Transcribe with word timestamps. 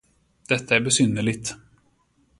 Detta 0.49 0.75
är 0.75 0.79
besynnerligt. 0.79 1.55